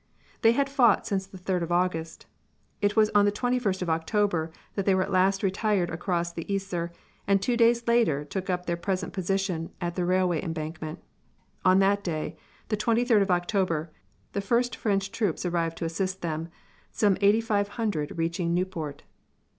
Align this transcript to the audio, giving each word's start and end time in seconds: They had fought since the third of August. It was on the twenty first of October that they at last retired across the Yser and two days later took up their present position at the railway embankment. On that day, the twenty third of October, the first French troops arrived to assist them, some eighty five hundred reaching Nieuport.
They 0.41 0.53
had 0.53 0.67
fought 0.67 1.05
since 1.05 1.27
the 1.27 1.37
third 1.37 1.61
of 1.61 1.71
August. 1.71 2.25
It 2.81 2.95
was 2.95 3.11
on 3.13 3.25
the 3.25 3.31
twenty 3.31 3.59
first 3.59 3.83
of 3.83 3.89
October 3.91 4.51
that 4.73 4.87
they 4.87 4.95
at 4.95 5.11
last 5.11 5.43
retired 5.43 5.91
across 5.91 6.33
the 6.33 6.43
Yser 6.49 6.89
and 7.27 7.39
two 7.39 7.55
days 7.55 7.87
later 7.87 8.25
took 8.25 8.49
up 8.49 8.65
their 8.65 8.77
present 8.77 9.13
position 9.13 9.69
at 9.79 9.93
the 9.93 10.03
railway 10.03 10.41
embankment. 10.43 11.03
On 11.63 11.77
that 11.81 12.03
day, 12.03 12.35
the 12.69 12.77
twenty 12.77 13.05
third 13.05 13.21
of 13.21 13.29
October, 13.29 13.91
the 14.33 14.41
first 14.41 14.75
French 14.75 15.11
troops 15.11 15.45
arrived 15.45 15.77
to 15.77 15.85
assist 15.85 16.23
them, 16.23 16.49
some 16.89 17.15
eighty 17.21 17.39
five 17.39 17.67
hundred 17.77 18.17
reaching 18.17 18.55
Nieuport. 18.55 19.03